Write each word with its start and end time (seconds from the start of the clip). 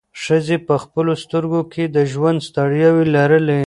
ښځې 0.23 0.57
په 0.67 0.75
خپلو 0.83 1.13
سترګو 1.23 1.61
کې 1.71 1.83
د 1.95 1.97
ژوند 2.11 2.39
ستړیاوې 2.49 3.05
لرلې. 3.15 3.59